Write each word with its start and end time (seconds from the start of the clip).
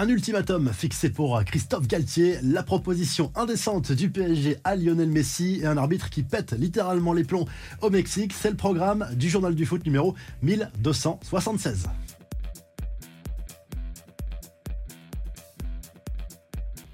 Un 0.00 0.08
ultimatum 0.08 0.72
fixé 0.72 1.10
pour 1.10 1.42
Christophe 1.44 1.88
Galtier, 1.88 2.38
la 2.44 2.62
proposition 2.62 3.32
indécente 3.34 3.90
du 3.90 4.08
PSG 4.08 4.58
à 4.62 4.76
Lionel 4.76 5.08
Messi 5.08 5.58
et 5.60 5.66
un 5.66 5.76
arbitre 5.76 6.08
qui 6.08 6.22
pète 6.22 6.52
littéralement 6.52 7.12
les 7.12 7.24
plombs 7.24 7.46
au 7.82 7.90
Mexique, 7.90 8.32
c'est 8.32 8.50
le 8.50 8.56
programme 8.56 9.08
du 9.16 9.28
journal 9.28 9.56
du 9.56 9.66
foot 9.66 9.84
numéro 9.84 10.14
1276. 10.42 11.88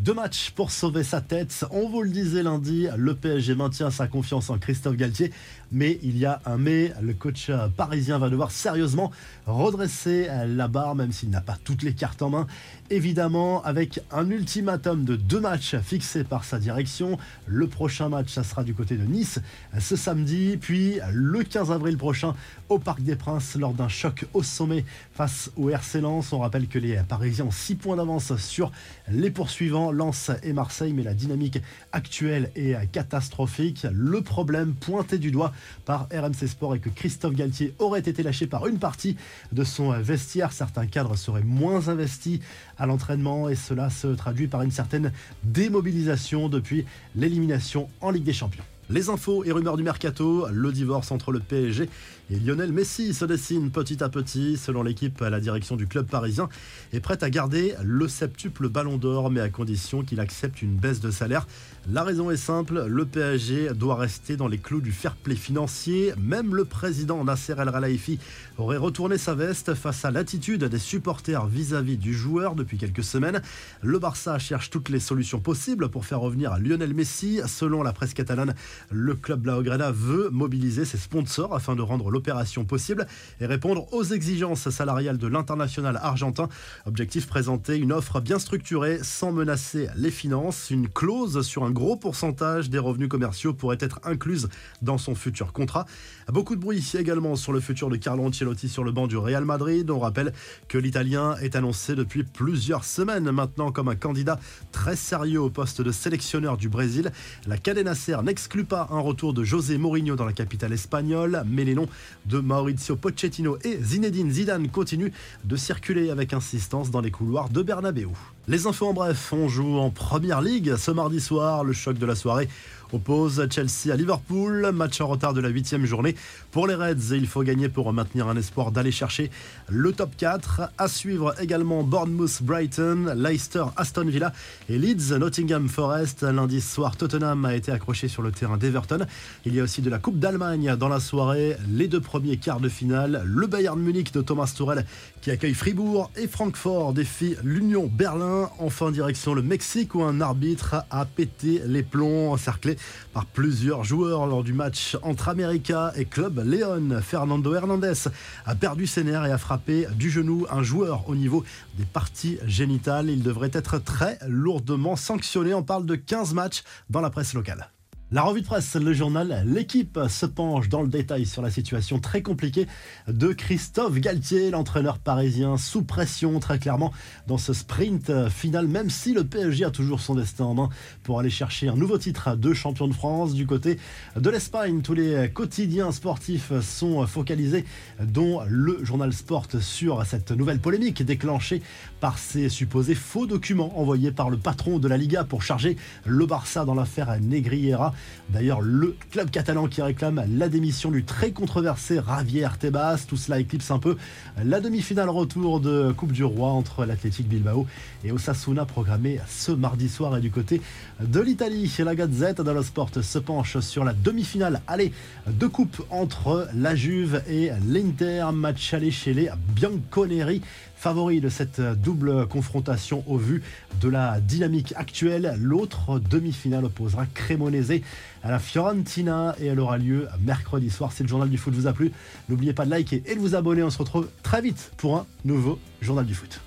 Deux 0.00 0.14
matchs 0.14 0.52
pour 0.52 0.70
sauver 0.70 1.02
sa 1.02 1.20
tête. 1.20 1.64
On 1.72 1.88
vous 1.88 2.02
le 2.02 2.10
disait 2.10 2.44
lundi, 2.44 2.86
le 2.96 3.16
PSG 3.16 3.56
maintient 3.56 3.90
sa 3.90 4.06
confiance 4.06 4.48
en 4.48 4.56
Christophe 4.56 4.94
Galtier. 4.94 5.32
Mais 5.72 5.98
il 6.02 6.16
y 6.16 6.24
a 6.24 6.40
un 6.46 6.56
mais, 6.56 6.92
le 7.02 7.12
coach 7.14 7.50
parisien 7.76 8.16
va 8.16 8.30
devoir 8.30 8.52
sérieusement 8.52 9.10
redresser 9.46 10.28
la 10.46 10.68
barre, 10.68 10.94
même 10.94 11.10
s'il 11.10 11.30
n'a 11.30 11.40
pas 11.40 11.58
toutes 11.62 11.82
les 11.82 11.94
cartes 11.94 12.22
en 12.22 12.30
main. 12.30 12.46
Évidemment, 12.90 13.62
avec 13.64 14.00
un 14.12 14.30
ultimatum 14.30 15.04
de 15.04 15.16
deux 15.16 15.40
matchs 15.40 15.76
fixés 15.78 16.22
par 16.22 16.44
sa 16.44 16.60
direction. 16.60 17.18
Le 17.46 17.66
prochain 17.66 18.08
match, 18.08 18.32
ça 18.32 18.44
sera 18.44 18.62
du 18.62 18.74
côté 18.74 18.96
de 18.96 19.04
Nice 19.04 19.40
ce 19.80 19.96
samedi, 19.96 20.56
puis 20.58 21.00
le 21.12 21.42
15 21.42 21.72
avril 21.72 21.98
prochain 21.98 22.34
au 22.68 22.78
Parc 22.78 23.02
des 23.02 23.16
Princes 23.16 23.56
lors 23.56 23.74
d'un 23.74 23.88
choc 23.88 24.26
au 24.32 24.44
sommet 24.44 24.84
face 25.12 25.50
au 25.56 25.70
RC 25.70 26.00
Lens. 26.00 26.32
On 26.32 26.38
rappelle 26.38 26.68
que 26.68 26.78
les 26.78 26.96
Parisiens 27.08 27.46
ont 27.46 27.50
6 27.50 27.74
points 27.74 27.96
d'avance 27.96 28.36
sur 28.36 28.70
les 29.10 29.30
poursuivants 29.30 29.87
Lens 29.92 30.30
et 30.42 30.52
Marseille, 30.52 30.92
mais 30.92 31.02
la 31.02 31.14
dynamique 31.14 31.60
actuelle 31.92 32.50
est 32.54 32.76
catastrophique. 32.90 33.86
Le 33.92 34.20
problème 34.22 34.74
pointé 34.74 35.18
du 35.18 35.30
doigt 35.30 35.52
par 35.84 36.08
RMC 36.12 36.46
Sport 36.46 36.74
est 36.76 36.78
que 36.78 36.88
Christophe 36.88 37.34
Galtier 37.34 37.74
aurait 37.78 38.00
été 38.00 38.22
lâché 38.22 38.46
par 38.46 38.66
une 38.66 38.78
partie 38.78 39.16
de 39.52 39.64
son 39.64 39.90
vestiaire. 40.00 40.52
Certains 40.52 40.86
cadres 40.86 41.16
seraient 41.16 41.42
moins 41.42 41.88
investis 41.88 42.40
à 42.78 42.86
l'entraînement 42.86 43.48
et 43.48 43.54
cela 43.54 43.90
se 43.90 44.08
traduit 44.08 44.48
par 44.48 44.62
une 44.62 44.70
certaine 44.70 45.12
démobilisation 45.44 46.48
depuis 46.48 46.84
l'élimination 47.14 47.88
en 48.00 48.10
Ligue 48.10 48.24
des 48.24 48.32
Champions. 48.32 48.64
Les 48.90 49.10
infos 49.10 49.44
et 49.44 49.52
rumeurs 49.52 49.76
du 49.76 49.82
mercato, 49.82 50.46
le 50.50 50.72
divorce 50.72 51.12
entre 51.12 51.30
le 51.30 51.40
PSG 51.40 51.90
et 52.30 52.38
Lionel 52.38 52.72
Messi 52.72 53.14
se 53.14 53.24
dessine 53.24 53.70
petit 53.70 54.02
à 54.02 54.08
petit. 54.08 54.56
Selon 54.56 54.82
l'équipe, 54.82 55.20
la 55.20 55.40
direction 55.40 55.76
du 55.76 55.86
club 55.86 56.06
parisien 56.06 56.48
est 56.92 57.00
prête 57.00 57.22
à 57.22 57.30
garder 57.30 57.74
le 57.82 58.06
septuple 58.06 58.68
ballon 58.68 58.98
d'or, 58.98 59.30
mais 59.30 59.40
à 59.40 59.48
condition 59.48 60.02
qu'il 60.02 60.20
accepte 60.20 60.60
une 60.60 60.76
baisse 60.76 61.00
de 61.00 61.10
salaire. 61.10 61.46
La 61.90 62.04
raison 62.04 62.30
est 62.30 62.36
simple, 62.36 62.84
le 62.86 63.06
PSG 63.06 63.70
doit 63.74 63.96
rester 63.96 64.36
dans 64.36 64.46
les 64.46 64.58
clous 64.58 64.82
du 64.82 64.92
fair 64.92 65.16
play 65.16 65.36
financier. 65.36 66.12
Même 66.18 66.54
le 66.54 66.66
président 66.66 67.24
Nasser 67.24 67.54
El 67.58 67.72
Khelaifi 67.72 68.18
aurait 68.58 68.76
retourné 68.76 69.16
sa 69.16 69.34
veste 69.34 69.74
face 69.74 70.04
à 70.04 70.10
l'attitude 70.10 70.64
des 70.64 70.78
supporters 70.78 71.46
vis-à-vis 71.46 71.96
du 71.96 72.12
joueur 72.12 72.54
depuis 72.54 72.76
quelques 72.76 73.04
semaines. 73.04 73.40
Le 73.82 73.98
Barça 73.98 74.38
cherche 74.38 74.68
toutes 74.68 74.90
les 74.90 75.00
solutions 75.00 75.40
possibles 75.40 75.88
pour 75.88 76.04
faire 76.04 76.20
revenir 76.20 76.58
Lionel 76.58 76.92
Messi. 76.92 77.40
Selon 77.46 77.82
la 77.82 77.94
presse 77.94 78.12
catalane, 78.12 78.54
le 78.90 79.14
club 79.14 79.40
Blaugrana 79.40 79.90
veut 79.90 80.28
mobiliser 80.30 80.84
ses 80.84 80.98
sponsors 80.98 81.54
afin 81.54 81.74
de 81.74 81.80
rendre 81.80 82.10
l'opération 82.18 82.64
possible 82.64 83.06
et 83.40 83.46
répondre 83.46 83.86
aux 83.92 84.02
exigences 84.02 84.68
salariales 84.70 85.18
de 85.18 85.28
l'international 85.28 86.00
argentin. 86.02 86.48
Objectif 86.84 87.28
présenter 87.28 87.76
une 87.76 87.92
offre 87.92 88.20
bien 88.20 88.40
structurée 88.40 88.98
sans 89.02 89.30
menacer 89.30 89.86
les 89.94 90.10
finances. 90.10 90.70
Une 90.70 90.88
clause 90.88 91.46
sur 91.46 91.62
un 91.62 91.70
gros 91.70 91.94
pourcentage 91.94 92.70
des 92.70 92.78
revenus 92.80 93.08
commerciaux 93.08 93.54
pourrait 93.54 93.78
être 93.78 94.00
incluse 94.02 94.48
dans 94.82 94.98
son 94.98 95.14
futur 95.14 95.52
contrat. 95.52 95.86
Beaucoup 96.32 96.56
de 96.56 96.60
bruit 96.60 96.84
également 96.98 97.36
sur 97.36 97.52
le 97.52 97.60
futur 97.60 97.88
de 97.88 97.96
Carlo 97.96 98.24
Ancelotti 98.24 98.68
sur 98.68 98.82
le 98.82 98.90
banc 98.90 99.06
du 99.06 99.16
Real 99.16 99.44
Madrid. 99.44 99.88
On 99.88 100.00
rappelle 100.00 100.32
que 100.66 100.76
l'Italien 100.76 101.36
est 101.36 101.54
annoncé 101.54 101.94
depuis 101.94 102.24
plusieurs 102.24 102.84
semaines 102.84 103.30
maintenant 103.30 103.70
comme 103.70 103.88
un 103.88 103.94
candidat 103.94 104.40
très 104.72 104.96
sérieux 104.96 105.40
au 105.40 105.50
poste 105.50 105.82
de 105.82 105.92
sélectionneur 105.92 106.56
du 106.56 106.68
Brésil. 106.68 107.12
La 107.46 107.58
Cadena 107.58 107.94
Ser 107.94 108.22
n'exclut 108.24 108.64
pas 108.64 108.88
un 108.90 108.98
retour 108.98 109.34
de 109.34 109.44
José 109.44 109.78
Mourinho 109.78 110.16
dans 110.16 110.24
la 110.24 110.32
capitale 110.32 110.72
espagnole, 110.72 111.44
mais 111.46 111.64
les 111.64 111.74
noms 111.74 111.88
de 112.26 112.38
Maurizio 112.38 112.96
Pochettino 112.96 113.58
et 113.64 113.78
Zinedine 113.82 114.30
Zidane 114.30 114.68
continuent 114.68 115.12
de 115.44 115.56
circuler 115.56 116.10
avec 116.10 116.32
insistance 116.32 116.90
dans 116.90 117.00
les 117.00 117.10
couloirs 117.10 117.48
de 117.48 117.62
Bernabeu. 117.62 118.08
Les 118.46 118.66
infos 118.66 118.88
en 118.88 118.92
bref, 118.92 119.32
on 119.32 119.48
joue 119.48 119.78
en 119.78 119.90
première 119.90 120.40
ligue 120.40 120.76
ce 120.76 120.90
mardi 120.90 121.20
soir, 121.20 121.64
le 121.64 121.72
choc 121.72 121.98
de 121.98 122.06
la 122.06 122.14
soirée 122.14 122.48
oppose 122.92 123.46
Chelsea 123.50 123.92
à 123.92 123.96
Liverpool. 123.96 124.70
Match 124.72 125.00
en 125.00 125.08
retard 125.08 125.34
de 125.34 125.40
la 125.40 125.48
huitième 125.48 125.84
journée. 125.84 126.14
Pour 126.50 126.66
les 126.66 126.74
Reds, 126.74 127.12
il 127.12 127.26
faut 127.26 127.42
gagner 127.42 127.68
pour 127.68 127.92
maintenir 127.92 128.28
un 128.28 128.36
espoir 128.36 128.72
d'aller 128.72 128.90
chercher 128.90 129.30
le 129.68 129.92
top 129.92 130.16
4. 130.16 130.62
À 130.78 130.88
suivre 130.88 131.34
également 131.40 131.82
Bournemouth, 131.82 132.42
Brighton, 132.42 133.14
Leicester, 133.16 133.64
Aston 133.76 134.06
Villa 134.06 134.32
et 134.68 134.78
Leeds, 134.78 135.16
Nottingham 135.18 135.68
Forest. 135.68 136.22
Lundi 136.22 136.60
soir, 136.60 136.96
Tottenham 136.96 137.44
a 137.44 137.54
été 137.54 137.72
accroché 137.72 138.08
sur 138.08 138.22
le 138.22 138.32
terrain 138.32 138.56
d'Everton. 138.56 139.06
Il 139.44 139.54
y 139.54 139.60
a 139.60 139.62
aussi 139.62 139.82
de 139.82 139.90
la 139.90 139.98
Coupe 139.98 140.18
d'Allemagne 140.18 140.76
dans 140.76 140.88
la 140.88 141.00
soirée. 141.00 141.56
Les 141.68 141.88
deux 141.88 142.00
premiers 142.00 142.38
quarts 142.38 142.60
de 142.60 142.68
finale. 142.68 143.22
Le 143.24 143.46
Bayern 143.46 143.78
Munich 143.78 144.12
de 144.12 144.22
Thomas 144.22 144.52
Tourel 144.56 144.84
qui 145.20 145.30
accueille 145.30 145.54
Fribourg 145.54 146.10
et 146.16 146.26
Francfort 146.26 146.92
défie 146.94 147.36
l'Union 147.42 147.90
Berlin. 147.92 148.50
Enfin, 148.58 148.90
direction 148.90 149.34
le 149.34 149.42
Mexique 149.42 149.94
où 149.94 150.02
un 150.02 150.20
arbitre 150.20 150.76
a 150.90 151.04
pété 151.04 151.60
les 151.66 151.82
plombs 151.82 152.32
encerclés 152.32 152.77
par 153.12 153.26
plusieurs 153.26 153.84
joueurs 153.84 154.26
lors 154.26 154.44
du 154.44 154.52
match 154.52 154.96
entre 155.02 155.28
América 155.28 155.92
et 155.96 156.04
Club 156.04 156.42
León. 156.44 157.00
Fernando 157.02 157.54
Hernandez 157.54 158.08
a 158.46 158.54
perdu 158.54 158.86
ses 158.86 159.04
nerfs 159.04 159.26
et 159.26 159.32
a 159.32 159.38
frappé 159.38 159.86
du 159.94 160.10
genou 160.10 160.46
un 160.50 160.62
joueur 160.62 161.08
au 161.08 161.14
niveau 161.14 161.44
des 161.76 161.84
parties 161.84 162.38
génitales. 162.46 163.10
Il 163.10 163.22
devrait 163.22 163.50
être 163.52 163.78
très 163.78 164.18
lourdement 164.26 164.96
sanctionné. 164.96 165.54
On 165.54 165.62
parle 165.62 165.86
de 165.86 165.94
15 165.94 166.34
matchs 166.34 166.62
dans 166.90 167.00
la 167.00 167.10
presse 167.10 167.34
locale. 167.34 167.70
La 168.10 168.22
revue 168.22 168.40
de 168.40 168.46
presse, 168.46 168.74
le 168.74 168.94
journal 168.94 169.44
L'équipe 169.46 170.00
se 170.08 170.24
penche 170.24 170.70
dans 170.70 170.80
le 170.80 170.88
détail 170.88 171.26
sur 171.26 171.42
la 171.42 171.50
situation 171.50 172.00
très 172.00 172.22
compliquée 172.22 172.66
de 173.06 173.34
Christophe 173.34 173.98
Galtier, 173.98 174.50
l'entraîneur 174.50 174.98
parisien 174.98 175.58
sous 175.58 175.82
pression 175.82 176.40
très 176.40 176.58
clairement 176.58 176.90
dans 177.26 177.36
ce 177.36 177.52
sprint 177.52 178.30
final, 178.30 178.66
même 178.66 178.88
si 178.88 179.12
le 179.12 179.24
PSG 179.24 179.66
a 179.66 179.70
toujours 179.70 180.00
son 180.00 180.14
destin 180.14 180.44
en 180.46 180.54
main 180.54 180.68
pour 181.02 181.20
aller 181.20 181.28
chercher 181.28 181.68
un 181.68 181.76
nouveau 181.76 181.98
titre 181.98 182.34
de 182.34 182.54
champion 182.54 182.88
de 182.88 182.94
France. 182.94 183.34
Du 183.34 183.44
côté 183.44 183.78
de 184.16 184.30
l'Espagne, 184.30 184.80
tous 184.80 184.94
les 184.94 185.30
quotidiens 185.30 185.92
sportifs 185.92 186.58
sont 186.62 187.06
focalisés, 187.06 187.66
dont 188.00 188.40
le 188.48 188.82
journal 188.86 189.12
Sport 189.12 189.48
sur 189.60 190.06
cette 190.06 190.30
nouvelle 190.30 190.60
polémique 190.60 191.02
déclenchée 191.02 191.60
par 192.00 192.16
ces 192.16 192.48
supposés 192.48 192.94
faux 192.94 193.26
documents 193.26 193.78
envoyés 193.78 194.12
par 194.12 194.30
le 194.30 194.38
patron 194.38 194.78
de 194.78 194.88
la 194.88 194.96
Liga 194.96 195.24
pour 195.24 195.42
charger 195.42 195.76
le 196.06 196.24
Barça 196.24 196.64
dans 196.64 196.74
l'affaire 196.74 197.14
Negriera. 197.20 197.92
D'ailleurs, 198.30 198.60
le 198.60 198.94
club 199.10 199.30
catalan 199.30 199.68
qui 199.68 199.80
réclame 199.80 200.22
la 200.36 200.48
démission 200.50 200.90
du 200.90 201.04
très 201.04 201.30
controversé 201.30 201.98
Javier 202.06 202.48
Tebas. 202.60 203.04
Tout 203.08 203.16
cela 203.16 203.40
éclipse 203.40 203.70
un 203.70 203.78
peu 203.78 203.96
la 204.44 204.60
demi-finale 204.60 205.08
retour 205.08 205.60
de 205.60 205.92
Coupe 205.92 206.12
du 206.12 206.24
Roi 206.24 206.50
entre 206.50 206.84
l'Athletic 206.84 207.26
Bilbao 207.26 207.66
et 208.04 208.12
Osasuna 208.12 208.66
programmée 208.66 209.18
ce 209.26 209.52
mardi 209.52 209.88
soir. 209.88 210.16
Et 210.16 210.20
du 210.20 210.30
côté 210.30 210.60
de 211.00 211.20
l'Italie, 211.20 211.72
la 211.78 211.94
Gazette 211.94 212.42
dello 212.42 212.62
Sport 212.62 212.90
se 213.00 213.18
penche 213.18 213.58
sur 213.60 213.84
la 213.84 213.94
demi-finale 213.94 214.60
aller 214.66 214.92
de 215.26 215.46
coupe 215.46 215.82
entre 215.90 216.48
la 216.54 216.74
Juve 216.74 217.22
et 217.28 217.50
l'Inter. 217.66 218.26
Match 218.34 218.74
aller 218.74 218.90
chez 218.90 219.14
les 219.14 219.30
Bianconeri 219.54 220.42
favori 220.78 221.20
de 221.20 221.28
cette 221.28 221.60
double 221.60 222.28
confrontation 222.28 223.02
au 223.08 223.16
vu 223.16 223.42
de 223.80 223.88
la 223.88 224.20
dynamique 224.20 224.72
actuelle. 224.76 225.36
L'autre 225.40 225.98
demi-finale 225.98 226.66
opposera 226.66 227.06
Cremonese 227.06 227.80
à 228.22 228.30
la 228.30 228.38
Fiorentina 228.38 229.34
et 229.40 229.46
elle 229.46 229.60
aura 229.60 229.78
lieu 229.78 230.08
mercredi 230.20 230.70
soir. 230.70 230.92
Si 230.92 231.02
le 231.02 231.08
journal 231.08 231.30
du 231.30 231.38
foot 231.38 231.54
vous 231.54 231.66
a 231.66 231.72
plu, 231.72 231.92
n'oubliez 232.28 232.52
pas 232.52 232.64
de 232.64 232.70
liker 232.70 233.02
et 233.06 233.14
de 233.14 233.20
vous 233.20 233.34
abonner. 233.34 233.62
On 233.62 233.70
se 233.70 233.78
retrouve 233.78 234.08
très 234.22 234.42
vite 234.42 234.72
pour 234.76 234.96
un 234.96 235.06
nouveau 235.24 235.58
journal 235.80 236.04
du 236.04 236.14
foot. 236.14 236.36